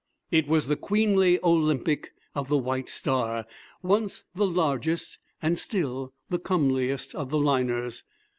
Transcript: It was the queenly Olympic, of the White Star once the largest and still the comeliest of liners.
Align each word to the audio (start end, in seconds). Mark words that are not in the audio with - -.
It 0.31 0.47
was 0.47 0.65
the 0.65 0.75
queenly 0.75 1.37
Olympic, 1.43 2.11
of 2.33 2.47
the 2.47 2.57
White 2.57 2.89
Star 2.89 3.45
once 3.83 4.23
the 4.33 4.47
largest 4.47 5.19
and 5.43 5.59
still 5.59 6.11
the 6.27 6.39
comeliest 6.39 7.13
of 7.13 7.31
liners. 7.31 8.03